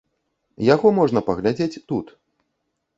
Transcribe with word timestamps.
Яго 0.73 0.87
можна 1.01 1.25
паглядзець 1.29 1.71
тут. 1.93 2.07